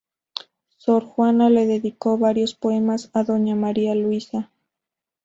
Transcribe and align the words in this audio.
Sor 0.77 1.05
Juana 1.05 1.51
le 1.51 1.67
dedicó 1.67 2.17
varios 2.17 2.55
poemas 2.55 3.11
a 3.13 3.23
Doña 3.23 3.53
María 3.53 3.93
Luisa. 3.93 4.49